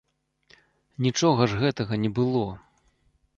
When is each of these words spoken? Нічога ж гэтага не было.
Нічога 1.07 1.41
ж 1.51 1.59
гэтага 1.65 1.93
не 2.07 2.11
было. 2.21 2.43